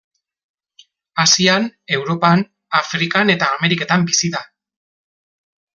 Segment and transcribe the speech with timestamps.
[1.23, 1.67] Asian,
[1.99, 2.41] Europan,
[2.81, 4.43] Afrikan eta Ameriketan bizi da.